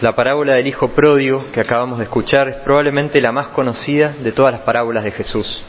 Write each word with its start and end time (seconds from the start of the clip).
La 0.00 0.12
parábola 0.12 0.54
del 0.54 0.66
Hijo 0.66 0.88
Pródigo 0.88 1.44
que 1.52 1.60
acabamos 1.60 1.98
de 1.98 2.04
escuchar 2.04 2.48
es 2.48 2.56
probablemente 2.64 3.20
la 3.20 3.32
más 3.32 3.48
conocida 3.48 4.14
de 4.18 4.32
todas 4.32 4.50
las 4.50 4.62
parábolas 4.62 5.04
de 5.04 5.10
Jesús. 5.10 5.62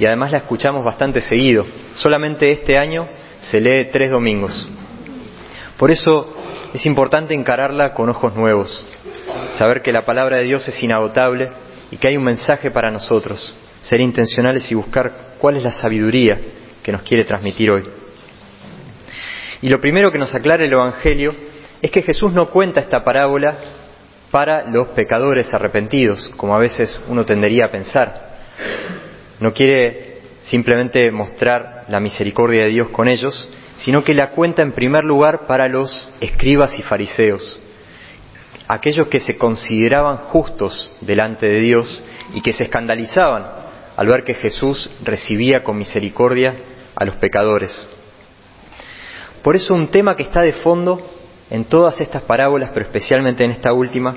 Y 0.00 0.06
además 0.06 0.32
la 0.32 0.38
escuchamos 0.38 0.84
bastante 0.84 1.20
seguido. 1.20 1.64
Solamente 1.94 2.50
este 2.50 2.76
año 2.76 3.06
se 3.42 3.60
lee 3.60 3.88
tres 3.92 4.10
domingos. 4.10 4.68
Por 5.78 5.92
eso 5.92 6.34
es 6.74 6.84
importante 6.86 7.34
encararla 7.34 7.94
con 7.94 8.08
ojos 8.08 8.34
nuevos, 8.34 8.84
saber 9.52 9.80
que 9.80 9.92
la 9.92 10.04
palabra 10.04 10.38
de 10.38 10.44
Dios 10.44 10.66
es 10.66 10.82
inagotable 10.82 11.50
y 11.92 11.98
que 11.98 12.08
hay 12.08 12.16
un 12.16 12.24
mensaje 12.24 12.72
para 12.72 12.90
nosotros, 12.90 13.54
ser 13.82 14.00
intencionales 14.00 14.72
y 14.72 14.74
buscar 14.74 15.36
cuál 15.38 15.56
es 15.56 15.62
la 15.62 15.72
sabiduría 15.72 16.36
que 16.82 16.90
nos 16.90 17.02
quiere 17.02 17.24
transmitir 17.24 17.70
hoy. 17.70 17.84
Y 19.60 19.68
lo 19.68 19.80
primero 19.80 20.10
que 20.10 20.18
nos 20.18 20.34
aclara 20.34 20.64
el 20.64 20.72
Evangelio 20.72 21.51
es 21.82 21.90
que 21.90 22.02
Jesús 22.02 22.32
no 22.32 22.48
cuenta 22.48 22.80
esta 22.80 23.02
parábola 23.02 23.56
para 24.30 24.70
los 24.70 24.88
pecadores 24.88 25.52
arrepentidos, 25.52 26.30
como 26.36 26.54
a 26.54 26.58
veces 26.58 26.98
uno 27.08 27.26
tendería 27.26 27.66
a 27.66 27.70
pensar. 27.70 28.30
No 29.40 29.52
quiere 29.52 30.20
simplemente 30.42 31.10
mostrar 31.10 31.84
la 31.88 31.98
misericordia 31.98 32.64
de 32.64 32.70
Dios 32.70 32.88
con 32.90 33.08
ellos, 33.08 33.48
sino 33.76 34.04
que 34.04 34.14
la 34.14 34.30
cuenta 34.30 34.62
en 34.62 34.72
primer 34.72 35.02
lugar 35.02 35.46
para 35.46 35.68
los 35.68 36.08
escribas 36.20 36.78
y 36.78 36.82
fariseos, 36.82 37.60
aquellos 38.68 39.08
que 39.08 39.18
se 39.20 39.36
consideraban 39.36 40.18
justos 40.18 40.94
delante 41.00 41.46
de 41.46 41.60
Dios 41.60 42.02
y 42.32 42.42
que 42.42 42.52
se 42.52 42.64
escandalizaban 42.64 43.44
al 43.96 44.06
ver 44.06 44.22
que 44.22 44.34
Jesús 44.34 44.88
recibía 45.02 45.64
con 45.64 45.76
misericordia 45.76 46.54
a 46.94 47.04
los 47.04 47.16
pecadores. 47.16 47.88
Por 49.42 49.56
eso 49.56 49.74
un 49.74 49.88
tema 49.88 50.14
que 50.14 50.22
está 50.22 50.42
de 50.42 50.52
fondo 50.54 51.21
en 51.50 51.64
todas 51.64 52.00
estas 52.00 52.22
parábolas, 52.22 52.70
pero 52.72 52.86
especialmente 52.86 53.44
en 53.44 53.50
esta 53.50 53.72
última, 53.72 54.16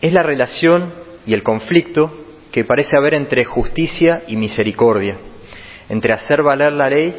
es 0.00 0.12
la 0.12 0.22
relación 0.22 0.92
y 1.26 1.34
el 1.34 1.42
conflicto 1.42 2.12
que 2.52 2.64
parece 2.64 2.96
haber 2.96 3.14
entre 3.14 3.44
justicia 3.44 4.22
y 4.26 4.36
misericordia, 4.36 5.16
entre 5.88 6.12
hacer 6.12 6.42
valer 6.42 6.72
la 6.72 6.88
ley 6.88 7.14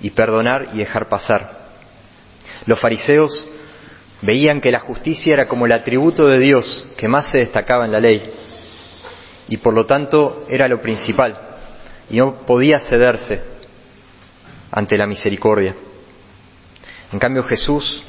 y 0.00 0.10
perdonar 0.10 0.68
y 0.74 0.78
dejar 0.78 1.08
pasar. 1.08 1.66
Los 2.66 2.80
fariseos 2.80 3.48
veían 4.22 4.60
que 4.60 4.72
la 4.72 4.80
justicia 4.80 5.32
era 5.32 5.46
como 5.46 5.66
el 5.66 5.72
atributo 5.72 6.26
de 6.26 6.38
Dios 6.38 6.86
que 6.96 7.08
más 7.08 7.30
se 7.30 7.38
destacaba 7.38 7.84
en 7.84 7.92
la 7.92 8.00
ley 8.00 8.22
y 9.48 9.58
por 9.58 9.74
lo 9.74 9.84
tanto 9.84 10.44
era 10.48 10.68
lo 10.68 10.80
principal 10.80 11.38
y 12.10 12.16
no 12.16 12.46
podía 12.46 12.78
cederse 12.80 13.40
ante 14.70 14.96
la 14.96 15.06
misericordia. 15.06 15.74
En 17.12 17.18
cambio 17.18 17.42
Jesús 17.44 18.04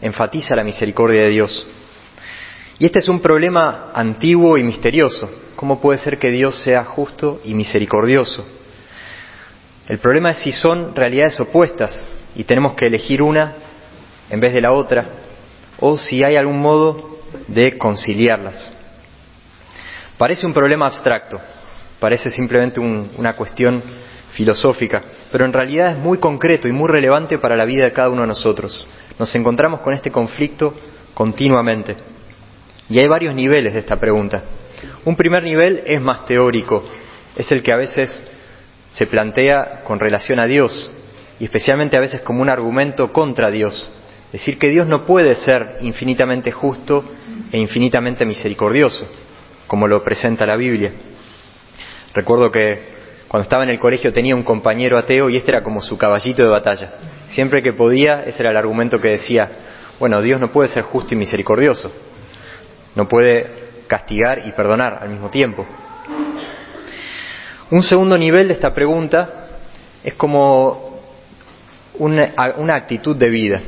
enfatiza 0.00 0.56
la 0.56 0.64
misericordia 0.64 1.22
de 1.22 1.30
Dios. 1.30 1.66
Y 2.78 2.86
este 2.86 3.00
es 3.00 3.08
un 3.08 3.20
problema 3.20 3.90
antiguo 3.94 4.56
y 4.56 4.62
misterioso. 4.62 5.28
¿Cómo 5.56 5.80
puede 5.80 5.98
ser 5.98 6.18
que 6.18 6.30
Dios 6.30 6.62
sea 6.62 6.84
justo 6.84 7.40
y 7.44 7.54
misericordioso? 7.54 8.46
El 9.88 9.98
problema 9.98 10.30
es 10.30 10.38
si 10.38 10.52
son 10.52 10.94
realidades 10.94 11.40
opuestas 11.40 12.08
y 12.36 12.44
tenemos 12.44 12.74
que 12.74 12.86
elegir 12.86 13.22
una 13.22 13.54
en 14.30 14.40
vez 14.40 14.52
de 14.52 14.60
la 14.60 14.72
otra, 14.72 15.06
o 15.80 15.96
si 15.96 16.22
hay 16.22 16.36
algún 16.36 16.60
modo 16.60 17.18
de 17.46 17.78
conciliarlas. 17.78 18.74
Parece 20.18 20.46
un 20.46 20.52
problema 20.52 20.86
abstracto, 20.86 21.40
parece 21.98 22.30
simplemente 22.30 22.80
una 22.80 23.34
cuestión 23.34 23.82
filosófica, 24.32 25.02
pero 25.32 25.44
en 25.44 25.52
realidad 25.52 25.92
es 25.92 25.98
muy 25.98 26.18
concreto 26.18 26.68
y 26.68 26.72
muy 26.72 26.88
relevante 26.88 27.38
para 27.38 27.56
la 27.56 27.64
vida 27.64 27.84
de 27.84 27.92
cada 27.92 28.10
uno 28.10 28.22
de 28.22 28.28
nosotros. 28.28 28.86
Nos 29.18 29.34
encontramos 29.34 29.80
con 29.80 29.94
este 29.94 30.10
conflicto 30.10 30.74
continuamente. 31.14 31.96
Y 32.88 33.00
hay 33.00 33.08
varios 33.08 33.34
niveles 33.34 33.74
de 33.74 33.80
esta 33.80 33.96
pregunta. 33.96 34.42
Un 35.04 35.16
primer 35.16 35.42
nivel 35.42 35.82
es 35.86 36.00
más 36.00 36.24
teórico, 36.24 36.84
es 37.36 37.50
el 37.50 37.62
que 37.62 37.72
a 37.72 37.76
veces 37.76 38.24
se 38.90 39.06
plantea 39.06 39.82
con 39.84 39.98
relación 39.98 40.40
a 40.40 40.46
Dios 40.46 40.90
y 41.38 41.44
especialmente 41.44 41.96
a 41.96 42.00
veces 42.00 42.20
como 42.22 42.42
un 42.42 42.48
argumento 42.48 43.12
contra 43.12 43.50
Dios. 43.50 43.92
Decir 44.32 44.58
que 44.58 44.68
Dios 44.68 44.86
no 44.86 45.06
puede 45.06 45.34
ser 45.34 45.78
infinitamente 45.80 46.52
justo 46.52 47.04
e 47.50 47.58
infinitamente 47.58 48.24
misericordioso, 48.24 49.06
como 49.66 49.88
lo 49.88 50.02
presenta 50.04 50.46
la 50.46 50.56
Biblia. 50.56 50.92
Recuerdo 52.14 52.50
que 52.50 52.97
cuando 53.28 53.42
estaba 53.42 53.62
en 53.62 53.70
el 53.70 53.78
colegio 53.78 54.12
tenía 54.12 54.34
un 54.34 54.42
compañero 54.42 54.98
ateo 54.98 55.28
y 55.28 55.36
este 55.36 55.50
era 55.50 55.62
como 55.62 55.80
su 55.82 55.98
caballito 55.98 56.42
de 56.42 56.48
batalla. 56.48 56.92
Siempre 57.28 57.62
que 57.62 57.74
podía, 57.74 58.24
ese 58.24 58.40
era 58.40 58.50
el 58.50 58.56
argumento 58.56 58.98
que 58.98 59.10
decía, 59.10 59.50
bueno, 59.98 60.22
Dios 60.22 60.40
no 60.40 60.50
puede 60.50 60.70
ser 60.70 60.82
justo 60.84 61.12
y 61.12 61.16
misericordioso, 61.16 61.92
no 62.94 63.06
puede 63.06 63.68
castigar 63.86 64.46
y 64.46 64.52
perdonar 64.52 64.98
al 65.02 65.10
mismo 65.10 65.28
tiempo. 65.28 65.66
Un 67.70 67.82
segundo 67.82 68.16
nivel 68.16 68.48
de 68.48 68.54
esta 68.54 68.72
pregunta 68.72 69.48
es 70.02 70.14
como 70.14 71.00
una, 71.98 72.32
una, 72.56 72.76
actitud 72.76 73.14
de 73.14 73.28
vida. 73.28 73.60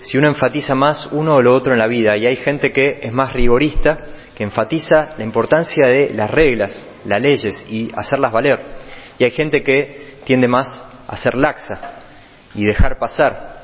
Si 0.00 0.16
uno 0.16 0.28
enfatiza 0.28 0.74
más 0.74 1.08
uno 1.12 1.34
o 1.34 1.42
lo 1.42 1.54
otro 1.54 1.74
en 1.74 1.78
la 1.78 1.88
vida, 1.88 2.16
y 2.16 2.24
hay 2.24 2.36
gente 2.36 2.72
que 2.72 3.00
es 3.02 3.12
más 3.12 3.34
rigorista, 3.34 3.98
que 4.38 4.44
enfatiza 4.44 5.16
la 5.18 5.24
importancia 5.24 5.88
de 5.88 6.12
las 6.14 6.30
reglas, 6.30 6.86
las 7.04 7.20
leyes 7.20 7.66
y 7.68 7.90
hacerlas 7.92 8.30
valer. 8.30 8.60
Y 9.18 9.24
hay 9.24 9.32
gente 9.32 9.64
que 9.64 10.18
tiende 10.24 10.46
más 10.46 10.84
a 11.08 11.16
ser 11.16 11.34
laxa 11.34 12.04
y 12.54 12.64
dejar 12.64 13.00
pasar. 13.00 13.58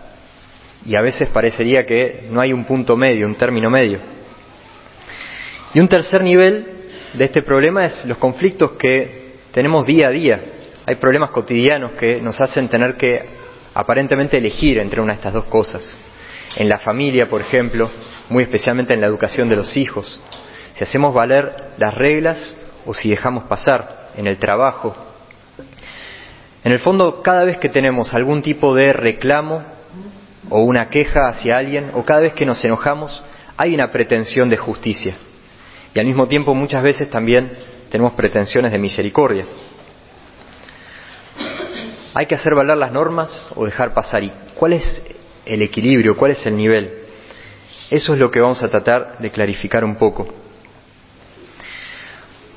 Y 0.85 0.97
a 0.97 1.01
veces 1.01 1.29
parecería 1.29 1.87
que 1.87 2.27
no 2.29 2.41
hay 2.41 2.53
un 2.53 2.65
punto 2.65 2.97
medio, 2.97 3.25
un 3.29 3.37
término 3.37 3.71
medio. 3.71 4.01
Y 5.75 5.79
un 5.79 5.87
tercer 5.87 6.25
nivel 6.25 6.67
de 7.13 7.25
este 7.25 7.43
problema 7.43 7.87
es 7.87 8.05
los 8.07 8.19
conflictos 8.19 8.73
que 8.73 9.35
tenemos 9.53 9.87
día 9.87 10.09
a 10.09 10.11
día. 10.11 10.41
Hay 10.87 10.97
problemas 10.97 11.31
cotidianos 11.31 11.93
que 11.93 12.21
nos 12.21 12.41
hacen 12.41 12.67
tener 12.67 12.97
que 12.97 13.25
aparentemente 13.75 14.39
elegir 14.39 14.79
entre 14.79 15.01
una 15.01 15.13
de 15.13 15.19
estas 15.19 15.35
dos 15.35 15.45
cosas. 15.45 15.97
En 16.57 16.69
la 16.69 16.81
familia, 16.81 17.29
por 17.29 17.41
ejemplo, 17.43 17.89
muy 18.29 18.43
especialmente 18.43 18.93
en 18.93 19.01
la 19.01 19.07
educación 19.07 19.49
de 19.49 19.55
los 19.55 19.77
hijos, 19.77 20.21
si 20.75 20.85
hacemos 20.85 21.15
valer 21.15 21.73
las 21.79 21.95
reglas 21.95 22.57
o 22.87 22.95
si 22.95 23.09
dejamos 23.09 23.45
pasar 23.45 24.11
en 24.17 24.27
el 24.27 24.39
trabajo. 24.39 24.95
En 26.65 26.73
el 26.73 26.79
fondo, 26.79 27.23
cada 27.23 27.45
vez 27.45 27.59
que 27.59 27.69
tenemos 27.69 28.15
algún 28.15 28.43
tipo 28.43 28.75
de 28.75 28.93
reclamo 28.93 29.63
o 30.51 30.63
una 30.63 30.89
queja 30.89 31.29
hacia 31.29 31.57
alguien, 31.57 31.91
o 31.95 32.05
cada 32.05 32.21
vez 32.21 32.33
que 32.33 32.47
nos 32.47 32.65
enojamos, 32.65 33.23
hay 33.57 33.75
una 33.75 33.91
pretensión 33.93 34.51
de 34.51 34.57
justicia. 34.57 35.17
Y 35.95 35.99
al 35.99 36.07
mismo 36.07 36.27
tiempo 36.27 36.55
muchas 36.55 36.83
veces 36.83 37.09
también 37.09 37.53
tenemos 37.91 38.15
pretensiones 38.15 38.73
de 38.73 38.79
misericordia. 38.79 39.45
Hay 42.15 42.27
que 42.27 42.35
hacer 42.35 42.55
valer 42.55 42.77
las 42.77 42.93
normas 42.93 43.49
o 43.55 43.65
dejar 43.65 43.93
pasar. 43.95 44.23
¿Y 44.23 44.33
cuál 44.55 44.75
es 44.75 45.03
el 45.45 45.63
equilibrio? 45.63 46.17
¿Cuál 46.17 46.33
es 46.33 46.47
el 46.47 46.57
nivel? 46.57 46.91
Eso 47.91 48.15
es 48.15 48.21
lo 48.21 48.31
que 48.31 48.41
vamos 48.41 48.63
a 48.63 48.69
tratar 48.69 49.19
de 49.19 49.31
clarificar 49.31 49.85
un 49.85 49.97
poco. 49.97 50.27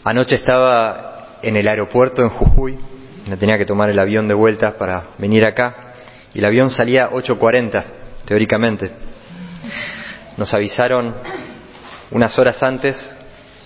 Anoche 0.08 0.36
estaba 0.36 1.40
en 1.42 1.58
el 1.58 1.68
aeropuerto 1.68 2.22
en 2.22 2.30
Jujuy, 2.30 2.80
me 3.28 3.36
tenía 3.36 3.58
que 3.58 3.66
tomar 3.66 3.90
el 3.90 4.00
avión 4.00 4.26
de 4.30 4.34
vuelta 4.34 4.78
para 4.78 5.08
venir 5.18 5.44
acá, 5.44 5.96
y 6.34 6.40
el 6.40 6.46
avión 6.46 6.72
salía 6.72 7.10
8.40, 7.10 7.84
teóricamente. 8.24 8.90
Nos 10.38 10.54
avisaron 10.54 11.14
unas 12.12 12.40
horas 12.40 12.64
antes 12.64 12.96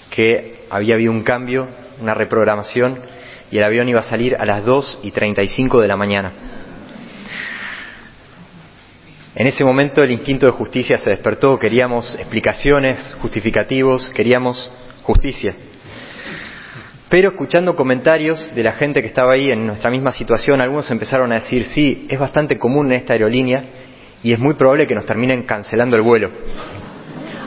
que 0.10 0.66
había 0.72 0.96
habido 0.96 1.12
un 1.12 1.22
cambio, 1.22 1.68
una 2.02 2.16
reprogramación, 2.16 2.98
y 3.52 3.60
el 3.60 3.64
avión 3.64 3.88
iba 3.88 4.00
a 4.00 4.10
salir 4.10 4.36
a 4.36 4.44
las 4.44 4.66
2 4.66 5.02
y 5.04 5.12
35 5.12 5.80
de 5.80 5.88
la 5.88 5.96
mañana. 5.96 6.32
En 9.36 9.46
ese 9.46 9.64
momento 9.64 10.02
el 10.02 10.10
instinto 10.10 10.48
de 10.48 10.54
justicia 10.54 10.98
se 10.98 11.12
despertó, 11.12 11.60
queríamos 11.60 12.16
explicaciones, 12.16 13.16
justificativos, 13.22 14.10
queríamos 14.10 14.72
justicia. 15.04 15.54
Pero 17.12 17.30
escuchando 17.32 17.76
comentarios 17.76 18.56
de 18.56 18.64
la 18.64 18.72
gente 18.72 19.02
que 19.02 19.10
estaba 19.10 19.34
ahí 19.34 19.50
en 19.50 19.68
nuestra 19.68 19.92
misma 19.92 20.14
situación, 20.14 20.62
algunos 20.62 20.90
empezaron 20.92 21.34
a 21.34 21.36
decir, 21.36 21.66
sí, 21.66 22.08
es 22.10 22.18
bastante 22.18 22.58
común 22.58 22.86
en 22.86 23.00
esta 23.00 23.12
aerolínea 23.12 23.66
y 24.24 24.32
es 24.32 24.40
muy 24.40 24.54
probable 24.54 24.88
que 24.88 24.96
nos 24.96 25.06
terminen 25.06 25.44
cancelando 25.44 25.98
el 25.98 26.04
vuelo. 26.04 26.30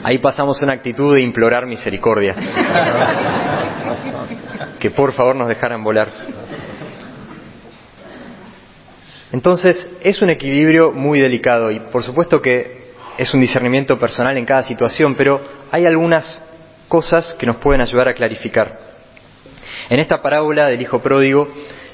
Ahí 0.03 0.19
pasamos 0.19 0.61
una 0.61 0.73
actitud 0.73 1.15
de 1.15 1.23
implorar 1.23 1.65
misericordia. 1.65 2.35
que 4.79 4.91
por 4.91 5.13
favor 5.13 5.35
nos 5.35 5.49
dejaran 5.49 5.83
volar. 5.83 6.11
Entonces, 9.31 9.89
es 10.03 10.21
un 10.21 10.29
equilibrio 10.29 10.91
muy 10.91 11.19
delicado 11.19 11.71
y 11.71 11.79
por 11.79 12.03
supuesto 12.03 12.39
que 12.39 12.85
es 13.17 13.33
un 13.33 13.41
discernimiento 13.41 13.97
personal 13.97 14.37
en 14.37 14.45
cada 14.45 14.61
situación, 14.61 15.15
pero 15.15 15.41
hay 15.71 15.87
algunas 15.87 16.43
cosas 16.87 17.33
que 17.39 17.47
nos 17.47 17.55
pueden 17.55 17.81
ayudar 17.81 18.09
a 18.09 18.13
clarificar. 18.13 18.93
En 19.89 19.99
esta 19.99 20.21
parábola 20.21 20.67
del 20.67 20.81
hijo 20.81 20.99
pródigo, 20.99 21.47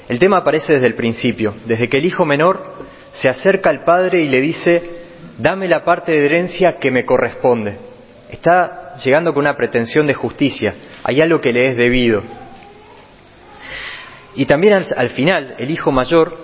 el 0.08 0.18
tema 0.18 0.38
aparece 0.38 0.74
desde 0.74 0.86
el 0.86 0.94
principio, 0.94 1.54
desde 1.66 1.88
que 1.88 1.98
el 1.98 2.06
hijo 2.06 2.24
menor 2.24 2.74
se 3.12 3.28
acerca 3.28 3.70
al 3.70 3.84
padre 3.84 4.22
y 4.22 4.28
le 4.28 4.40
dice, 4.40 4.82
dame 5.38 5.68
la 5.68 5.84
parte 5.84 6.12
de 6.12 6.24
herencia 6.24 6.78
que 6.78 6.90
me 6.90 7.04
corresponde. 7.04 7.76
está 8.30 8.96
llegando 9.04 9.32
con 9.32 9.40
una 9.40 9.56
pretensión 9.56 10.06
de 10.06 10.14
justicia, 10.14 10.74
hay 11.04 11.20
algo 11.20 11.40
que 11.40 11.52
le 11.52 11.68
es 11.68 11.76
debido. 11.76 12.22
Y 14.34 14.46
también 14.46 14.72
al, 14.96 15.08
final, 15.10 15.54
el 15.58 15.70
hijo 15.70 15.92
mayor 15.92 16.34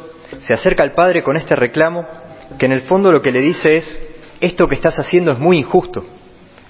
se 0.40 0.52
acerca 0.52 0.82
al 0.82 0.92
padre 0.92 1.22
con 1.22 1.36
este 1.38 1.56
reclamo 1.56 2.06
que 2.58 2.66
en 2.66 2.72
el 2.72 2.82
fondo 2.82 3.10
lo 3.10 3.22
que 3.22 3.32
le 3.32 3.40
dice 3.40 3.78
es, 3.78 4.02
esto 4.40 4.68
que 4.68 4.74
estás 4.74 4.98
haciendo 4.98 5.32
es 5.32 5.38
muy 5.38 5.58
injusto, 5.58 6.04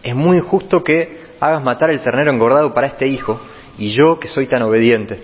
es 0.02 0.14
muy 0.14 0.38
injusto 0.38 0.84
que 0.84 1.26
hagas 1.40 1.62
matar 1.62 1.90
el 1.90 2.00
ternero 2.00 2.32
engordado 2.32 2.72
para 2.72 2.86
este 2.86 3.08
hijo 3.08 3.40
y 3.78 3.90
yo 3.90 4.18
que 4.18 4.28
soy 4.28 4.46
tan 4.46 4.62
obediente. 4.62 5.18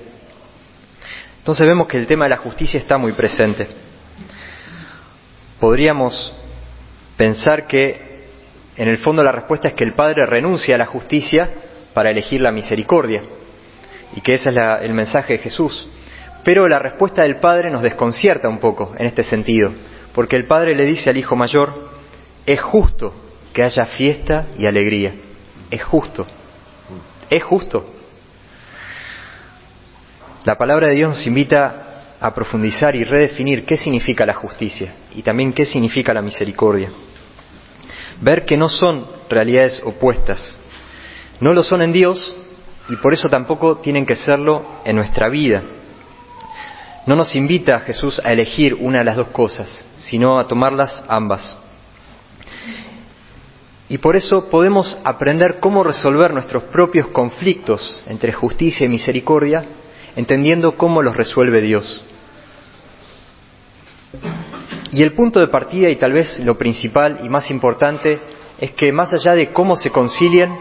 Entonces 1.38 1.66
vemos 1.66 1.88
que 1.88 1.98
el 1.98 2.06
tema 2.06 2.24
de 2.24 2.30
la 2.30 2.38
justicia 2.38 2.80
está 2.80 2.96
muy 2.96 3.12
presente. 3.12 3.66
Podríamos 5.60 6.32
pensar 7.16 7.66
que 7.66 8.28
en 8.76 8.88
el 8.88 8.98
fondo 8.98 9.22
la 9.22 9.32
respuesta 9.32 9.68
es 9.68 9.74
que 9.74 9.84
el 9.84 9.92
Padre 9.92 10.24
renuncia 10.26 10.74
a 10.74 10.78
la 10.78 10.86
justicia 10.86 11.50
para 11.92 12.10
elegir 12.10 12.40
la 12.40 12.50
misericordia 12.50 13.22
y 14.16 14.20
que 14.20 14.34
ese 14.34 14.50
es 14.50 14.56
el 14.82 14.94
mensaje 14.94 15.34
de 15.34 15.38
Jesús. 15.40 15.88
Pero 16.44 16.68
la 16.68 16.78
respuesta 16.78 17.22
del 17.22 17.36
Padre 17.36 17.70
nos 17.70 17.82
desconcierta 17.82 18.48
un 18.48 18.58
poco 18.58 18.94
en 18.98 19.06
este 19.06 19.22
sentido, 19.22 19.72
porque 20.14 20.36
el 20.36 20.46
Padre 20.46 20.74
le 20.74 20.84
dice 20.84 21.10
al 21.10 21.16
Hijo 21.16 21.36
Mayor, 21.36 21.90
es 22.46 22.60
justo 22.60 23.14
que 23.52 23.62
haya 23.62 23.84
fiesta 23.86 24.46
y 24.58 24.66
alegría, 24.66 25.14
es 25.70 25.82
justo, 25.82 26.26
es 27.30 27.42
justo. 27.42 27.93
La 30.44 30.58
palabra 30.58 30.88
de 30.88 30.96
Dios 30.96 31.08
nos 31.08 31.26
invita 31.26 32.16
a 32.20 32.34
profundizar 32.34 32.94
y 32.94 33.02
redefinir 33.02 33.64
qué 33.64 33.78
significa 33.78 34.26
la 34.26 34.34
justicia 34.34 34.94
y 35.14 35.22
también 35.22 35.54
qué 35.54 35.64
significa 35.64 36.12
la 36.12 36.20
misericordia. 36.20 36.90
Ver 38.20 38.44
que 38.44 38.54
no 38.54 38.68
son 38.68 39.06
realidades 39.30 39.82
opuestas, 39.86 40.54
no 41.40 41.54
lo 41.54 41.62
son 41.62 41.80
en 41.80 41.94
Dios 41.94 42.36
y 42.90 42.96
por 42.96 43.14
eso 43.14 43.30
tampoco 43.30 43.78
tienen 43.78 44.04
que 44.04 44.16
serlo 44.16 44.62
en 44.84 44.96
nuestra 44.96 45.30
vida. 45.30 45.62
No 47.06 47.16
nos 47.16 47.34
invita 47.34 47.80
Jesús 47.80 48.20
a 48.22 48.30
elegir 48.30 48.74
una 48.74 48.98
de 48.98 49.04
las 49.06 49.16
dos 49.16 49.28
cosas, 49.28 49.86
sino 49.96 50.38
a 50.38 50.46
tomarlas 50.46 51.04
ambas. 51.08 51.56
Y 53.88 53.96
por 53.96 54.14
eso 54.14 54.50
podemos 54.50 54.98
aprender 55.04 55.58
cómo 55.58 55.82
resolver 55.84 56.34
nuestros 56.34 56.64
propios 56.64 57.06
conflictos 57.08 58.02
entre 58.06 58.32
justicia 58.32 58.86
y 58.86 58.90
misericordia, 58.90 59.64
entendiendo 60.16 60.76
cómo 60.76 61.02
los 61.02 61.16
resuelve 61.16 61.60
Dios. 61.62 62.04
Y 64.92 65.02
el 65.02 65.14
punto 65.14 65.40
de 65.40 65.48
partida, 65.48 65.90
y 65.90 65.96
tal 65.96 66.12
vez 66.12 66.38
lo 66.40 66.56
principal 66.56 67.20
y 67.24 67.28
más 67.28 67.50
importante, 67.50 68.20
es 68.58 68.72
que 68.72 68.92
más 68.92 69.12
allá 69.12 69.34
de 69.34 69.50
cómo 69.50 69.76
se 69.76 69.90
concilien, 69.90 70.56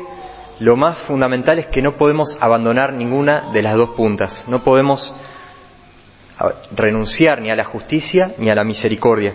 lo 0.59 0.75
más 0.75 0.99
fundamental 0.99 1.59
es 1.59 1.67
que 1.67 1.81
no 1.81 1.97
podemos 1.97 2.37
abandonar 2.39 2.93
ninguna 2.93 3.51
de 3.53 3.61
las 3.61 3.75
dos 3.75 3.91
puntas, 3.91 4.45
no 4.47 4.63
podemos 4.63 5.13
renunciar 6.75 7.41
ni 7.41 7.51
a 7.51 7.55
la 7.55 7.63
justicia 7.63 8.33
ni 8.37 8.49
a 8.49 8.55
la 8.55 8.63
misericordia. 8.63 9.33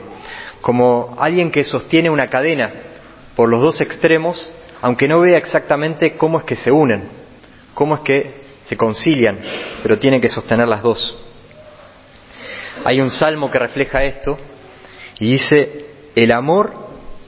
Como 0.61 1.17
alguien 1.19 1.51
que 1.51 1.65
sostiene 1.65 2.11
una 2.11 2.27
cadena 2.27 2.73
por 3.37 3.49
los 3.49 3.63
dos 3.63 3.81
extremos, 3.81 4.53
aunque 4.83 5.07
no 5.07 5.21
vea 5.21 5.39
exactamente 5.39 6.17
cómo 6.17 6.39
es 6.39 6.45
que 6.45 6.57
se 6.57 6.73
unen, 6.73 7.09
cómo 7.75 7.95
es 7.95 8.01
que 8.01 8.48
se 8.69 8.77
concilian, 8.77 9.39
pero 9.83 9.99
tiene 9.99 10.21
que 10.21 10.29
sostener 10.29 10.69
las 10.69 10.83
dos. 10.83 11.17
Hay 12.85 13.01
un 13.01 13.11
salmo 13.11 13.51
que 13.51 13.59
refleja 13.59 14.03
esto 14.03 14.39
y 15.19 15.33
dice, 15.33 15.87
el 16.15 16.31
amor 16.33 16.75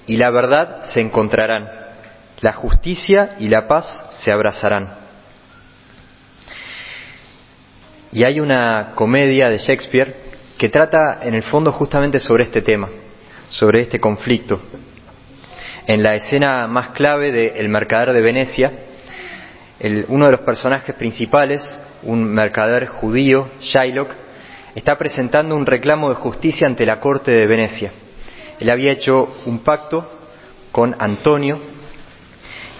y 0.07 0.19
la 0.19 0.31
verdad 0.31 0.85
se 0.85 1.01
encontrarán 1.01 1.67
la 2.43 2.53
justicia 2.53 3.37
y 3.39 3.49
la 3.49 3.67
paz 3.67 4.07
se 4.23 4.31
abrazarán. 4.31 4.93
Y 8.13 8.25
hay 8.25 8.41
una 8.41 8.93
comedia 8.95 9.49
de 9.49 9.59
Shakespeare 9.59 10.15
que 10.59 10.69
trata 10.69 11.21
en 11.23 11.35
el 11.35 11.43
fondo 11.43 11.73
justamente 11.73 12.21
sobre 12.21 12.45
este 12.45 12.61
tema, 12.61 12.89
sobre 13.49 13.81
este 13.81 13.99
conflicto. 13.99 14.61
En 15.87 16.03
la 16.03 16.17
escena 16.17 16.67
más 16.67 16.91
clave 16.91 17.33
de 17.33 17.61
El 17.61 17.71
mercader 17.71 18.13
de 18.13 18.21
Venecia, 18.21 18.73
uno 20.09 20.27
de 20.27 20.33
los 20.33 20.41
personajes 20.41 20.95
principales, 20.95 21.63
un 22.03 22.25
mercader 22.25 22.87
judío, 22.87 23.49
Shylock, 23.61 24.11
está 24.75 24.97
presentando 24.97 25.57
un 25.57 25.67
reclamo 25.67 26.11
de 26.11 26.17
justicia 26.17 26.67
ante 26.67 26.85
la 26.85 27.01
corte 27.01 27.31
de 27.31 27.47
Venecia. 27.47 27.91
Él 28.59 28.69
había 28.71 28.93
hecho 28.93 29.37
un 29.47 29.61
pacto 29.61 30.19
con 30.71 30.95
Antonio, 30.99 31.59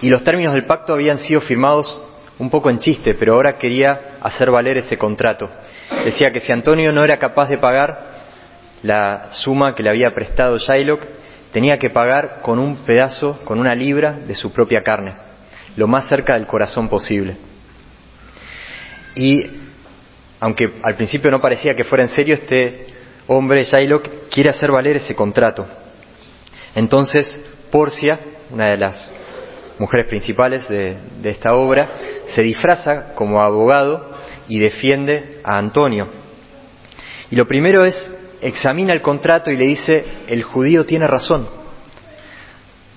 y 0.01 0.09
los 0.09 0.23
términos 0.23 0.53
del 0.53 0.65
pacto 0.65 0.93
habían 0.93 1.17
sido 1.17 1.41
firmados 1.41 2.03
un 2.39 2.49
poco 2.49 2.69
en 2.69 2.79
chiste, 2.79 3.13
pero 3.15 3.35
ahora 3.35 3.57
quería 3.57 4.17
hacer 4.21 4.49
valer 4.49 4.77
ese 4.77 4.97
contrato. 4.97 5.49
Decía 6.05 6.31
que 6.31 6.39
si 6.39 6.51
Antonio 6.51 6.91
no 6.91 7.03
era 7.03 7.17
capaz 7.17 7.49
de 7.49 7.57
pagar 7.57 8.11
la 8.83 9.27
suma 9.31 9.75
que 9.75 9.83
le 9.83 9.89
había 9.89 10.13
prestado 10.13 10.57
Shylock, 10.57 11.01
tenía 11.51 11.77
que 11.77 11.89
pagar 11.89 12.41
con 12.41 12.57
un 12.57 12.77
pedazo, 12.77 13.39
con 13.43 13.59
una 13.59 13.75
libra 13.75 14.13
de 14.13 14.33
su 14.33 14.51
propia 14.51 14.81
carne, 14.81 15.13
lo 15.75 15.87
más 15.87 16.07
cerca 16.07 16.33
del 16.33 16.47
corazón 16.47 16.89
posible. 16.89 17.37
Y 19.15 19.45
aunque 20.39 20.79
al 20.83 20.95
principio 20.95 21.29
no 21.29 21.39
parecía 21.39 21.75
que 21.75 21.83
fuera 21.83 22.03
en 22.03 22.09
serio, 22.09 22.35
este 22.35 22.87
hombre, 23.27 23.63
Shylock, 23.63 24.29
quiere 24.29 24.49
hacer 24.49 24.71
valer 24.71 24.97
ese 24.97 25.15
contrato. 25.15 25.65
Entonces, 26.75 27.27
Porcia, 27.71 28.19
una 28.49 28.69
de 28.69 28.77
las 28.77 29.13
mujeres 29.77 30.07
principales 30.07 30.67
de, 30.67 30.97
esta 31.23 31.53
obra, 31.53 31.91
se 32.25 32.41
disfraza 32.41 33.13
como 33.13 33.41
abogado 33.41 34.15
y 34.47 34.59
defiende 34.59 35.39
a 35.43 35.57
Antonio. 35.57 36.07
Y 37.29 37.35
lo 37.35 37.47
primero 37.47 37.85
es, 37.85 38.11
examina 38.41 38.93
el 38.93 39.01
contrato 39.01 39.51
y 39.51 39.57
le 39.57 39.65
dice, 39.65 40.03
el 40.27 40.43
judío 40.43 40.85
tiene 40.85 41.07
razón. 41.07 41.47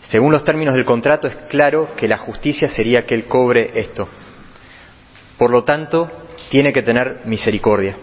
Según 0.08 0.32
los 0.32 0.44
términos 0.44 0.74
del 0.74 0.84
contrato 0.84 1.26
es 1.26 1.36
claro 1.48 1.92
que 1.96 2.08
la 2.08 2.18
justicia 2.18 2.68
sería 2.68 3.06
que 3.06 3.14
él 3.14 3.24
cobre 3.24 3.70
esto. 3.74 4.08
Por 5.38 5.50
lo 5.50 5.64
tanto, 5.64 6.10
tiene 6.50 6.72
que 6.72 6.82
tener 6.82 7.22
misericordia. 7.24 7.96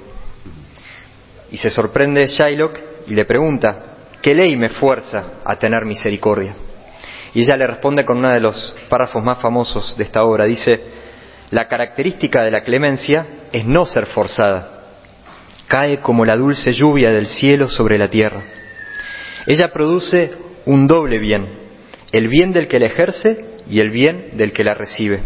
Y 1.51 1.57
se 1.57 1.69
sorprende 1.69 2.27
Shylock 2.27 2.79
y 3.07 3.13
le 3.13 3.25
pregunta, 3.25 3.97
¿qué 4.21 4.33
ley 4.33 4.55
me 4.55 4.69
fuerza 4.69 5.41
a 5.43 5.55
tener 5.57 5.85
misericordia? 5.85 6.55
Y 7.33 7.43
ella 7.43 7.55
le 7.55 7.67
responde 7.67 8.03
con 8.03 8.17
uno 8.17 8.31
de 8.31 8.39
los 8.39 8.75
párrafos 8.89 9.23
más 9.23 9.39
famosos 9.39 9.95
de 9.95 10.03
esta 10.03 10.23
obra. 10.23 10.45
Dice, 10.45 10.81
la 11.51 11.67
característica 11.67 12.41
de 12.41 12.51
la 12.51 12.63
clemencia 12.63 13.25
es 13.51 13.65
no 13.65 13.85
ser 13.85 14.05
forzada. 14.07 14.79
Cae 15.67 15.99
como 16.01 16.25
la 16.25 16.35
dulce 16.35 16.73
lluvia 16.73 17.11
del 17.11 17.27
cielo 17.27 17.69
sobre 17.69 17.97
la 17.97 18.09
tierra. 18.09 18.43
Ella 19.45 19.71
produce 19.71 20.31
un 20.65 20.87
doble 20.87 21.17
bien, 21.19 21.60
el 22.11 22.27
bien 22.27 22.51
del 22.53 22.67
que 22.67 22.79
la 22.79 22.87
ejerce 22.87 23.55
y 23.69 23.79
el 23.79 23.89
bien 23.89 24.31
del 24.33 24.53
que 24.53 24.63
la 24.63 24.73
recibe. 24.73 25.21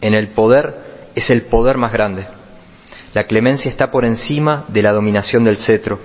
En 0.00 0.14
el 0.14 0.28
poder 0.34 0.74
es 1.14 1.30
el 1.30 1.42
poder 1.42 1.76
más 1.76 1.92
grande. 1.92 2.26
La 3.14 3.24
clemencia 3.24 3.70
está 3.70 3.90
por 3.90 4.04
encima 4.04 4.64
de 4.68 4.82
la 4.82 4.92
dominación 4.92 5.44
del 5.44 5.58
cetro. 5.58 5.98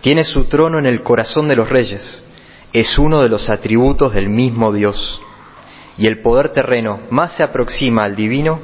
Tiene 0.00 0.24
su 0.24 0.44
trono 0.44 0.78
en 0.78 0.86
el 0.86 1.02
corazón 1.02 1.48
de 1.48 1.56
los 1.56 1.68
reyes 1.68 2.24
es 2.72 2.98
uno 2.98 3.22
de 3.22 3.28
los 3.28 3.50
atributos 3.50 4.14
del 4.14 4.28
mismo 4.28 4.72
Dios. 4.72 5.20
Y 5.98 6.06
el 6.06 6.20
poder 6.20 6.52
terreno 6.52 7.00
más 7.10 7.32
se 7.32 7.42
aproxima 7.42 8.04
al 8.04 8.16
divino 8.16 8.60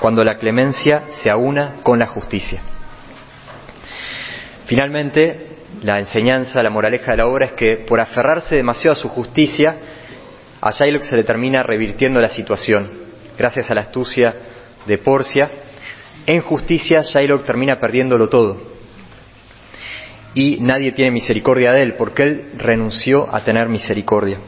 cuando 0.00 0.22
la 0.22 0.38
clemencia 0.38 1.04
se 1.10 1.30
aúna 1.30 1.76
con 1.82 1.98
la 1.98 2.06
justicia. 2.06 2.62
Finalmente, 4.66 5.56
la 5.82 5.98
enseñanza, 5.98 6.62
la 6.62 6.70
moraleja 6.70 7.12
de 7.12 7.16
la 7.18 7.26
obra 7.26 7.46
es 7.46 7.52
que 7.52 7.84
por 7.86 8.00
aferrarse 8.00 8.56
demasiado 8.56 8.92
a 8.92 9.00
su 9.00 9.08
justicia, 9.08 9.76
a 10.60 10.70
Shylock 10.70 11.02
se 11.02 11.16
le 11.16 11.24
termina 11.24 11.62
revirtiendo 11.62 12.20
la 12.20 12.28
situación. 12.28 12.90
Gracias 13.38 13.70
a 13.70 13.74
la 13.74 13.82
astucia 13.82 14.34
de 14.86 14.98
Porcia, 14.98 15.50
en 16.26 16.40
justicia 16.40 17.00
Shylock 17.00 17.44
termina 17.44 17.78
perdiéndolo 17.78 18.28
todo 18.28 18.76
y 20.36 20.58
nadie 20.60 20.92
tiene 20.92 21.10
misericordia 21.10 21.72
de 21.72 21.82
él, 21.82 21.94
porque 21.94 22.22
él 22.22 22.50
renunció 22.58 23.34
a 23.34 23.42
tener 23.42 23.68
misericordia. 23.68 24.38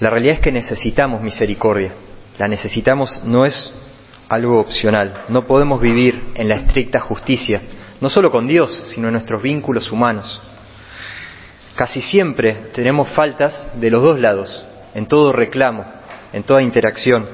La 0.00 0.10
realidad 0.10 0.34
es 0.34 0.40
que 0.40 0.50
necesitamos 0.50 1.22
misericordia. 1.22 1.92
La 2.36 2.48
necesitamos, 2.48 3.22
no 3.24 3.46
es 3.46 3.72
algo 4.34 4.60
opcional. 4.60 5.24
No 5.28 5.46
podemos 5.46 5.80
vivir 5.80 6.32
en 6.34 6.48
la 6.48 6.56
estricta 6.56 7.00
justicia, 7.00 7.62
no 8.00 8.10
solo 8.10 8.30
con 8.30 8.46
Dios, 8.46 8.70
sino 8.94 9.08
en 9.08 9.12
nuestros 9.12 9.42
vínculos 9.42 9.90
humanos. 9.90 10.40
Casi 11.74 12.00
siempre 12.00 12.70
tenemos 12.72 13.08
faltas 13.10 13.72
de 13.80 13.90
los 13.90 14.02
dos 14.02 14.20
lados, 14.20 14.64
en 14.94 15.06
todo 15.06 15.32
reclamo, 15.32 15.84
en 16.32 16.42
toda 16.42 16.62
interacción. 16.62 17.28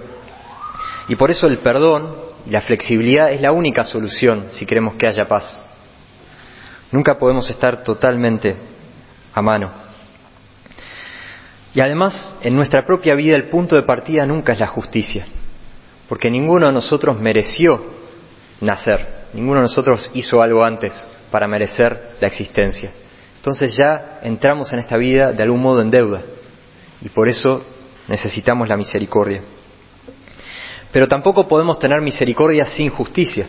Y 1.09 1.17
por 1.17 1.31
eso 1.31 1.47
el 1.47 1.59
perdón 1.59 2.15
y 2.47 2.51
la 2.51 2.61
flexibilidad 2.63 3.31
es 3.33 3.41
la 3.41 3.53
única 3.53 3.85
solución 3.85 4.47
si 4.51 4.65
queremos 4.65 4.95
que 4.95 5.07
haya 5.07 5.27
paz. 5.27 5.63
Nunca 6.93 7.19
podemos 7.19 7.49
estar 7.51 7.85
totalmente 7.85 8.57
a 9.35 9.43
mano. 9.43 9.71
Y 11.75 11.81
además, 11.81 12.37
en 12.43 12.57
nuestra 12.57 12.85
propia 12.85 13.15
vida 13.15 13.37
el 13.37 13.49
punto 13.49 13.77
de 13.77 13.83
partida 13.83 14.27
nunca 14.27 14.53
es 14.53 14.59
la 14.59 14.67
justicia, 14.67 15.27
porque 16.11 16.29
ninguno 16.29 16.67
de 16.67 16.73
nosotros 16.73 17.21
mereció 17.21 17.81
nacer, 18.61 19.29
ninguno 19.33 19.61
de 19.61 19.69
nosotros 19.69 20.11
hizo 20.13 20.43
algo 20.43 20.65
antes 20.65 20.93
para 21.31 21.47
merecer 21.47 22.17
la 22.21 22.27
existencia. 22.27 22.91
Entonces 23.37 23.77
ya 23.77 24.19
entramos 24.25 24.73
en 24.73 24.81
esta 24.81 24.97
vida 24.97 25.33
de 25.33 25.41
algún 25.45 25.63
modo 25.63 25.81
en 25.81 25.89
deuda 25.89 26.23
y 27.01 27.11
por 27.11 27.29
eso 27.29 27.65
necesitamos 28.09 28.69
la 28.69 28.77
misericordia. 28.77 29.43
Pero 30.91 31.07
tampoco 31.07 31.47
podemos 31.47 31.79
tener 31.79 32.01
misericordia 32.01 32.65
sin 32.65 32.91
justicia. 32.91 33.47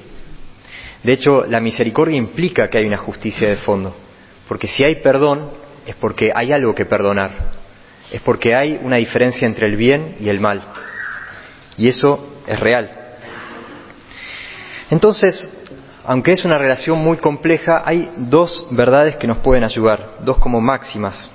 De 1.04 1.14
hecho, 1.14 1.46
la 1.46 1.60
misericordia 1.60 2.16
implica 2.16 2.70
que 2.70 2.78
hay 2.78 2.86
una 2.86 3.00
justicia 3.00 3.50
de 3.50 3.58
fondo, 3.58 3.96
porque 4.48 4.68
si 4.68 4.84
hay 4.84 4.98
perdón 4.98 5.50
es 5.88 5.96
porque 5.96 6.32
hay 6.36 6.52
algo 6.52 6.76
que 6.76 6.86
perdonar, 6.86 7.32
es 8.12 8.22
porque 8.22 8.54
hay 8.54 8.80
una 8.84 8.98
diferencia 8.98 9.48
entre 9.48 9.68
el 9.68 9.78
bien 9.78 10.18
y 10.20 10.30
el 10.30 10.40
mal, 10.40 10.62
y 11.82 11.88
eso 11.88 12.24
es 12.46 12.60
real. 12.60 12.92
Entonces, 14.92 15.52
aunque 16.06 16.34
es 16.34 16.46
una 16.46 16.60
relación 16.60 17.00
muy 17.00 17.18
compleja, 17.18 17.82
hay 17.84 18.12
dos 18.18 18.68
verdades 18.70 19.16
que 19.16 19.26
nos 19.26 19.40
pueden 19.40 19.64
ayudar, 19.64 20.18
dos 20.20 20.38
como 20.38 20.62
máximas. 20.62 21.32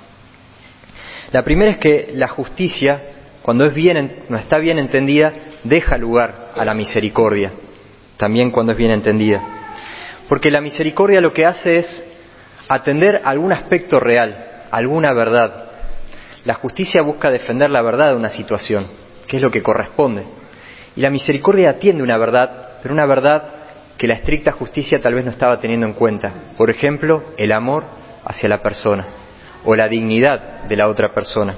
La 1.33 1.43
primera 1.43 1.71
es 1.71 1.79
que 1.79 2.11
la 2.13 2.29
justicia, 2.29 3.03
cuando 3.41 3.65
es 3.65 3.73
bien, 3.73 4.23
no 4.29 4.37
está 4.37 4.57
bien 4.57 4.79
entendida, 4.79 5.33
deja 5.65 5.97
lugar 5.97 6.53
a 6.55 6.63
la 6.63 6.73
misericordia, 6.73 7.51
también 8.15 8.49
cuando 8.49 8.71
es 8.71 8.77
bien 8.77 8.91
entendida. 8.91 9.41
Porque 10.29 10.49
la 10.49 10.61
misericordia 10.61 11.19
lo 11.19 11.33
que 11.33 11.45
hace 11.45 11.75
es 11.75 12.05
atender 12.69 13.19
algún 13.25 13.51
aspecto 13.51 13.99
real, 13.99 14.63
alguna 14.71 15.11
verdad. 15.11 15.71
La 16.45 16.53
justicia 16.53 17.01
busca 17.01 17.31
defender 17.31 17.69
la 17.69 17.81
verdad 17.81 18.11
de 18.11 18.15
una 18.15 18.29
situación, 18.29 18.87
que 19.27 19.35
es 19.35 19.43
lo 19.43 19.51
que 19.51 19.61
corresponde. 19.61 20.36
Y 20.97 21.01
la 21.01 21.11
misericordia 21.11 21.69
atiende 21.69 22.01
una 22.01 22.17
verdad, 22.17 22.79
pero 22.81 22.91
una 22.91 23.05
verdad 23.05 23.43
que 23.99 24.07
la 24.07 24.15
estricta 24.15 24.51
justicia 24.51 24.97
tal 24.97 25.13
vez 25.13 25.25
no 25.25 25.29
estaba 25.29 25.59
teniendo 25.59 25.85
en 25.85 25.93
cuenta. 25.93 26.33
Por 26.57 26.71
ejemplo, 26.71 27.23
el 27.37 27.51
amor 27.51 27.83
hacia 28.25 28.49
la 28.49 28.63
persona 28.63 29.05
o 29.63 29.75
la 29.75 29.87
dignidad 29.87 30.63
de 30.63 30.75
la 30.75 30.87
otra 30.87 31.13
persona. 31.13 31.53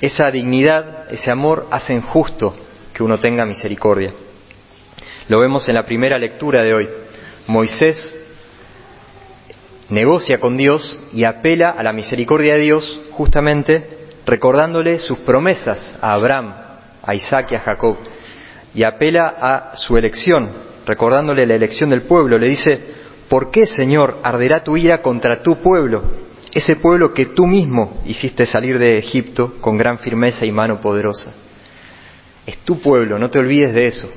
Esa 0.00 0.30
dignidad, 0.30 1.10
ese 1.10 1.32
amor 1.32 1.66
hacen 1.72 2.02
justo 2.02 2.56
que 2.94 3.02
uno 3.02 3.18
tenga 3.18 3.44
misericordia. 3.44 4.12
Lo 5.26 5.40
vemos 5.40 5.68
en 5.68 5.74
la 5.74 5.84
primera 5.84 6.18
lectura 6.18 6.62
de 6.62 6.72
hoy. 6.72 6.88
Moisés 7.48 8.16
negocia 9.88 10.38
con 10.38 10.56
Dios 10.56 11.00
y 11.12 11.24
apela 11.24 11.70
a 11.70 11.82
la 11.82 11.92
misericordia 11.92 12.54
de 12.54 12.60
Dios 12.60 13.00
justamente 13.10 14.06
recordándole 14.24 15.00
sus 15.00 15.18
promesas 15.18 15.98
a 16.00 16.12
Abraham, 16.12 16.69
a 17.10 17.14
Isaac 17.14 17.52
y 17.52 17.54
a 17.56 17.60
Jacob. 17.60 17.96
Y 18.74 18.82
apela 18.84 19.34
a 19.40 19.76
su 19.76 19.96
elección, 19.96 20.50
recordándole 20.86 21.46
la 21.46 21.54
elección 21.54 21.90
del 21.90 22.02
pueblo. 22.02 22.38
Le 22.38 22.48
dice, 22.48 22.80
¿por 23.28 23.50
qué, 23.50 23.66
Señor, 23.66 24.18
arderá 24.22 24.62
tu 24.62 24.76
ira 24.76 25.02
contra 25.02 25.42
tu 25.42 25.56
pueblo? 25.56 26.02
ese 26.52 26.76
pueblo 26.76 27.14
que 27.14 27.26
tú 27.26 27.46
mismo 27.46 28.02
hiciste 28.04 28.44
salir 28.44 28.78
de 28.78 28.98
Egipto 28.98 29.54
con 29.60 29.76
gran 29.76 29.98
firmeza 29.98 30.44
y 30.44 30.52
mano 30.52 30.80
poderosa. 30.80 31.32
Es 32.46 32.58
tu 32.58 32.80
pueblo, 32.80 33.18
no 33.18 33.30
te 33.30 33.38
olvides 33.38 33.72
de 33.72 33.86
eso. 33.86 34.10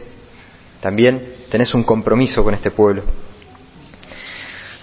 También 0.81 1.45
tenés 1.49 1.73
un 1.73 1.83
compromiso 1.83 2.43
con 2.43 2.53
este 2.53 2.71
pueblo. 2.71 3.03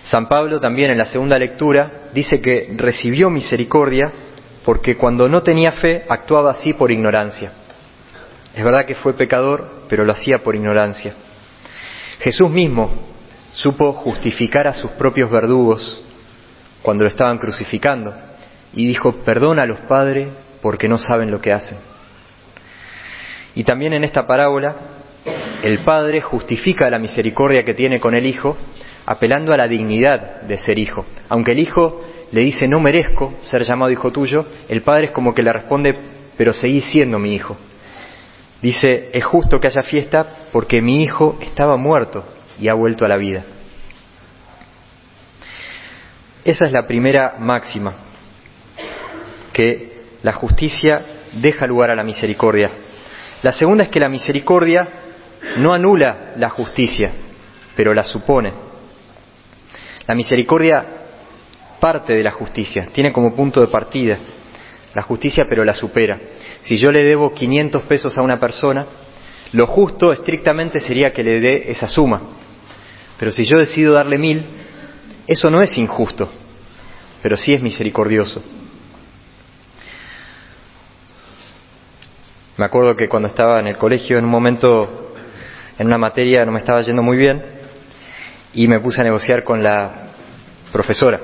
San 0.04 0.28
Pablo 0.28 0.58
también 0.60 0.90
en 0.90 0.98
la 0.98 1.04
segunda 1.04 1.38
lectura 1.38 2.08
dice 2.14 2.40
que 2.40 2.72
recibió 2.76 3.30
misericordia 3.30 4.12
porque 4.64 4.96
cuando 4.96 5.28
no 5.28 5.42
tenía 5.42 5.72
fe 5.72 6.04
actuaba 6.08 6.52
así 6.52 6.72
por 6.72 6.90
ignorancia. 6.90 7.52
Es 8.60 8.64
verdad 8.64 8.84
que 8.84 8.94
fue 8.94 9.14
pecador, 9.14 9.84
pero 9.88 10.04
lo 10.04 10.12
hacía 10.12 10.40
por 10.40 10.54
ignorancia. 10.54 11.14
Jesús 12.18 12.50
mismo 12.50 12.90
supo 13.54 13.94
justificar 13.94 14.68
a 14.68 14.74
sus 14.74 14.90
propios 14.90 15.30
verdugos 15.30 16.04
cuando 16.82 17.04
lo 17.04 17.08
estaban 17.08 17.38
crucificando 17.38 18.12
y 18.74 18.86
dijo, 18.86 19.12
perdona 19.24 19.62
a 19.62 19.66
los 19.66 19.78
padres 19.80 20.28
porque 20.60 20.88
no 20.88 20.98
saben 20.98 21.30
lo 21.30 21.40
que 21.40 21.54
hacen. 21.54 21.78
Y 23.54 23.64
también 23.64 23.94
en 23.94 24.04
esta 24.04 24.26
parábola, 24.26 24.74
el 25.62 25.78
Padre 25.78 26.20
justifica 26.20 26.90
la 26.90 26.98
misericordia 26.98 27.64
que 27.64 27.72
tiene 27.72 27.98
con 27.98 28.14
el 28.14 28.26
Hijo, 28.26 28.58
apelando 29.06 29.54
a 29.54 29.56
la 29.56 29.68
dignidad 29.68 30.42
de 30.42 30.58
ser 30.58 30.78
hijo. 30.78 31.06
Aunque 31.30 31.52
el 31.52 31.60
Hijo 31.60 32.04
le 32.30 32.42
dice, 32.42 32.68
no 32.68 32.78
merezco 32.78 33.32
ser 33.40 33.62
llamado 33.62 33.90
hijo 33.90 34.12
tuyo, 34.12 34.44
el 34.68 34.82
Padre 34.82 35.06
es 35.06 35.12
como 35.12 35.34
que 35.34 35.42
le 35.42 35.50
responde, 35.50 35.94
pero 36.36 36.52
seguí 36.52 36.82
siendo 36.82 37.18
mi 37.18 37.34
hijo. 37.34 37.56
Dice, 38.62 39.10
es 39.12 39.24
justo 39.24 39.58
que 39.58 39.68
haya 39.68 39.82
fiesta 39.82 40.26
porque 40.52 40.82
mi 40.82 41.02
hijo 41.02 41.38
estaba 41.40 41.76
muerto 41.76 42.24
y 42.58 42.68
ha 42.68 42.74
vuelto 42.74 43.04
a 43.04 43.08
la 43.08 43.16
vida. 43.16 43.44
Esa 46.44 46.66
es 46.66 46.72
la 46.72 46.86
primera 46.86 47.36
máxima, 47.38 47.94
que 49.52 50.02
la 50.22 50.32
justicia 50.32 51.02
deja 51.32 51.66
lugar 51.66 51.90
a 51.90 51.96
la 51.96 52.02
misericordia. 52.02 52.70
La 53.42 53.52
segunda 53.52 53.84
es 53.84 53.90
que 53.90 54.00
la 54.00 54.08
misericordia 54.08 54.88
no 55.56 55.72
anula 55.72 56.32
la 56.36 56.50
justicia, 56.50 57.12
pero 57.76 57.94
la 57.94 58.04
supone. 58.04 58.52
La 60.06 60.14
misericordia 60.14 60.84
parte 61.78 62.12
de 62.12 62.22
la 62.22 62.32
justicia, 62.32 62.88
tiene 62.92 63.12
como 63.12 63.34
punto 63.34 63.60
de 63.60 63.68
partida 63.68 64.18
la 64.94 65.02
justicia, 65.02 65.44
pero 65.48 65.64
la 65.64 65.74
supera. 65.74 66.18
Si 66.62 66.76
yo 66.76 66.90
le 66.90 67.04
debo 67.04 67.30
500 67.32 67.82
pesos 67.84 68.16
a 68.18 68.22
una 68.22 68.38
persona, 68.38 68.86
lo 69.52 69.66
justo 69.66 70.12
estrictamente 70.12 70.80
sería 70.80 71.12
que 71.12 71.24
le 71.24 71.40
dé 71.40 71.70
esa 71.70 71.88
suma. 71.88 72.20
Pero 73.18 73.30
si 73.30 73.44
yo 73.44 73.58
decido 73.58 73.94
darle 73.94 74.18
mil, 74.18 74.44
eso 75.26 75.50
no 75.50 75.62
es 75.62 75.76
injusto, 75.76 76.30
pero 77.22 77.36
sí 77.36 77.52
es 77.52 77.62
misericordioso. 77.62 78.42
Me 82.56 82.66
acuerdo 82.66 82.94
que 82.94 83.08
cuando 83.08 83.28
estaba 83.28 83.58
en 83.58 83.68
el 83.68 83.78
colegio, 83.78 84.18
en 84.18 84.24
un 84.24 84.30
momento, 84.30 85.14
en 85.78 85.86
una 85.86 85.98
materia 85.98 86.44
no 86.44 86.52
me 86.52 86.58
estaba 86.58 86.82
yendo 86.82 87.02
muy 87.02 87.16
bien 87.16 87.42
y 88.52 88.66
me 88.66 88.80
puse 88.80 89.00
a 89.00 89.04
negociar 89.04 89.44
con 89.44 89.62
la 89.62 90.10
profesora 90.72 91.20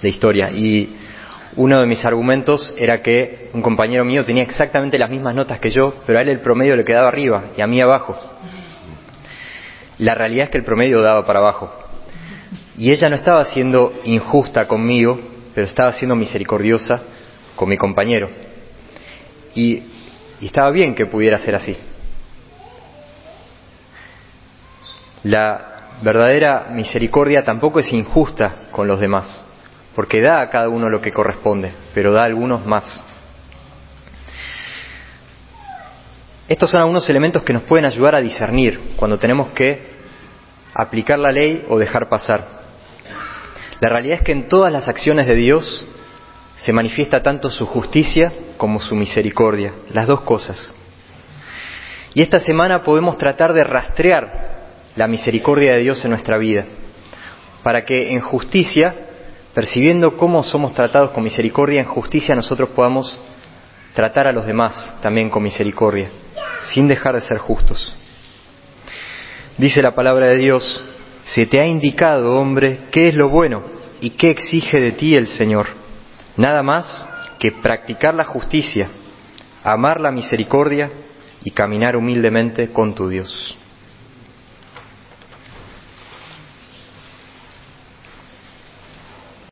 de 0.00 0.08
historia 0.08 0.50
y 0.50 0.96
uno 1.56 1.80
de 1.80 1.86
mis 1.86 2.04
argumentos 2.04 2.74
era 2.78 3.02
que 3.02 3.50
un 3.52 3.62
compañero 3.62 4.04
mío 4.04 4.24
tenía 4.24 4.42
exactamente 4.42 4.98
las 4.98 5.10
mismas 5.10 5.34
notas 5.34 5.60
que 5.60 5.70
yo, 5.70 5.94
pero 6.06 6.18
a 6.18 6.22
él 6.22 6.28
el 6.28 6.40
promedio 6.40 6.76
le 6.76 6.84
quedaba 6.84 7.08
arriba 7.08 7.44
y 7.56 7.60
a 7.60 7.66
mí 7.66 7.80
abajo. 7.80 8.16
La 9.98 10.14
realidad 10.14 10.44
es 10.44 10.50
que 10.50 10.58
el 10.58 10.64
promedio 10.64 11.02
daba 11.02 11.24
para 11.26 11.40
abajo. 11.40 11.70
Y 12.76 12.90
ella 12.90 13.08
no 13.10 13.16
estaba 13.16 13.44
siendo 13.44 13.92
injusta 14.04 14.66
conmigo, 14.66 15.18
pero 15.54 15.66
estaba 15.66 15.92
siendo 15.92 16.16
misericordiosa 16.16 17.02
con 17.54 17.68
mi 17.68 17.76
compañero. 17.76 18.30
Y, 19.54 19.82
estaba 20.40 20.70
bien 20.70 20.94
que 20.94 21.06
pudiera 21.06 21.38
ser 21.38 21.54
así. 21.54 21.76
La 25.22 25.98
verdadera 26.02 26.66
misericordia 26.70 27.44
tampoco 27.44 27.78
es 27.78 27.92
injusta 27.92 28.66
con 28.72 28.88
los 28.88 28.98
demás, 28.98 29.44
porque 29.94 30.20
da 30.20 30.40
a 30.40 30.50
cada 30.50 30.68
uno 30.68 30.88
lo 30.88 31.00
que 31.00 31.12
corresponde, 31.12 31.72
pero 31.94 32.12
da 32.12 32.22
a 32.22 32.26
algunos 32.26 32.64
más. 32.66 33.04
Estos 36.48 36.70
son 36.70 36.80
algunos 36.80 37.08
elementos 37.08 37.42
que 37.42 37.52
nos 37.52 37.62
pueden 37.62 37.86
ayudar 37.86 38.14
a 38.14 38.20
discernir 38.20 38.78
cuando 38.96 39.18
tenemos 39.18 39.50
que 39.50 39.92
aplicar 40.74 41.18
la 41.18 41.32
ley 41.32 41.64
o 41.68 41.78
dejar 41.78 42.08
pasar. 42.08 42.62
La 43.80 43.88
realidad 43.88 44.18
es 44.18 44.22
que 44.22 44.32
en 44.32 44.48
todas 44.48 44.72
las 44.72 44.88
acciones 44.88 45.26
de 45.26 45.34
Dios 45.34 45.88
se 46.56 46.72
manifiesta 46.72 47.22
tanto 47.22 47.50
su 47.50 47.66
justicia 47.66 48.32
como 48.56 48.80
su 48.80 48.94
misericordia, 48.94 49.72
las 49.92 50.06
dos 50.06 50.20
cosas. 50.20 50.74
Y 52.14 52.22
esta 52.22 52.38
semana 52.40 52.82
podemos 52.82 53.18
tratar 53.18 53.52
de 53.52 53.64
rastrear 53.64 54.52
la 54.96 55.08
misericordia 55.08 55.72
de 55.72 55.80
Dios 55.80 56.04
en 56.04 56.10
nuestra 56.10 56.36
vida, 56.36 56.66
para 57.62 57.84
que 57.84 58.12
en 58.12 58.20
justicia, 58.20 58.94
percibiendo 59.54 60.16
cómo 60.16 60.42
somos 60.42 60.74
tratados 60.74 61.10
con 61.10 61.24
misericordia, 61.24 61.80
en 61.80 61.86
justicia 61.86 62.34
nosotros 62.34 62.70
podamos 62.70 63.20
tratar 63.94 64.26
a 64.26 64.32
los 64.32 64.46
demás 64.46 64.96
también 65.02 65.28
con 65.28 65.42
misericordia, 65.42 66.10
sin 66.72 66.88
dejar 66.88 67.14
de 67.14 67.20
ser 67.20 67.38
justos. 67.38 67.94
Dice 69.58 69.82
la 69.82 69.94
palabra 69.94 70.26
de 70.28 70.38
Dios, 70.38 70.82
se 71.24 71.46
te 71.46 71.60
ha 71.60 71.66
indicado, 71.66 72.40
hombre, 72.40 72.80
qué 72.90 73.08
es 73.08 73.14
lo 73.14 73.28
bueno 73.28 73.62
y 74.00 74.10
qué 74.10 74.30
exige 74.30 74.80
de 74.80 74.92
ti 74.92 75.14
el 75.14 75.28
Señor. 75.28 75.66
Nada 76.36 76.62
más 76.62 77.06
que 77.38 77.52
practicar 77.52 78.14
la 78.14 78.24
justicia, 78.24 78.88
amar 79.62 80.00
la 80.00 80.10
misericordia 80.10 80.90
y 81.44 81.50
caminar 81.50 81.96
humildemente 81.96 82.72
con 82.72 82.94
tu 82.94 83.08
Dios. 83.08 83.56